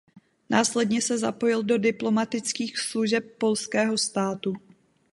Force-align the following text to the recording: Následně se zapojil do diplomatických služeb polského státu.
Následně 0.49 1.01
se 1.01 1.17
zapojil 1.17 1.63
do 1.63 1.77
diplomatických 1.77 2.77
služeb 2.79 3.37
polského 3.37 3.97
státu. 3.97 4.53